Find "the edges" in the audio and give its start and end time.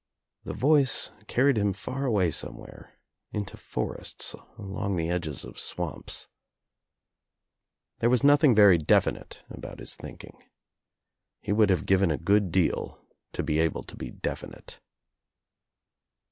4.95-5.45